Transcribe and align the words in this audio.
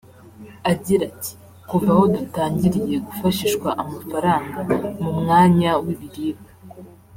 Agira 0.71 1.01
ati 1.11 1.31
“Kuva 1.69 1.89
aho 1.95 2.03
dutangiriye 2.15 2.95
gufashishwa 3.07 3.69
amafaranga 3.83 4.59
mu 5.01 5.11
mwanya 5.19 5.71
w’ibiribwa 5.85 6.51